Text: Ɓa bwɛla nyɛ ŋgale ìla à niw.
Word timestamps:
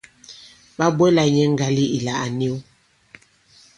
Ɓa 0.77 0.85
bwɛla 0.97 1.23
nyɛ 1.33 1.43
ŋgale 1.53 1.83
ìla 1.97 2.13
à 2.23 2.27
niw. 2.39 2.55